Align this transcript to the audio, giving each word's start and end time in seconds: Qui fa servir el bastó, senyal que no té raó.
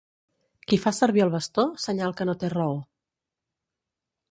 Qui 0.71 0.79
fa 0.85 0.93
servir 0.99 1.23
el 1.25 1.33
bastó, 1.35 1.67
senyal 1.85 2.17
que 2.21 2.29
no 2.29 2.37
té 2.45 2.51
raó. 2.57 2.75